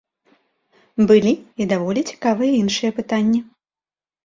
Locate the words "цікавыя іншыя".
2.15-2.91